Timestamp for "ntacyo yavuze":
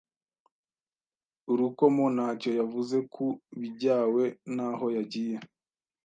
2.15-2.97